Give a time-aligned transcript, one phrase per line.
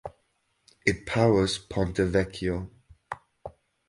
[0.83, 2.71] It powers Ponte Vecchio.